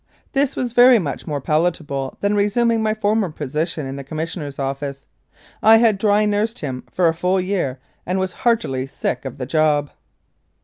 [0.33, 5.05] This was very much more palatable than resuming my former position in the Commissioner's office.
[5.61, 9.45] I had dry nursed him for a full year and was heartily sick of the
[9.45, 9.91] job.